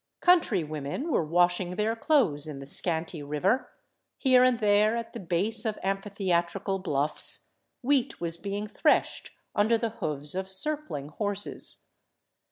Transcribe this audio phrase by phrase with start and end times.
[0.19, 3.69] Country women were washing their clothes in the scanty river;
[4.17, 7.49] here and there, at the base of amphitheatrical bluffs,
[7.83, 11.83] wheat was being threshed under the hoofs of circling horses.